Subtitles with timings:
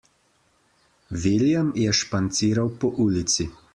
[1.25, 3.49] William je španciral po ulici.